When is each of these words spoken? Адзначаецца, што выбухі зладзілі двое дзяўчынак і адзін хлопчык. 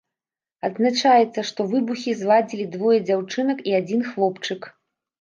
Адзначаецца, 0.69 1.39
што 1.51 1.67
выбухі 1.75 2.17
зладзілі 2.23 2.65
двое 2.79 2.99
дзяўчынак 3.13 3.65
і 3.71 3.81
адзін 3.85 4.01
хлопчык. 4.13 4.61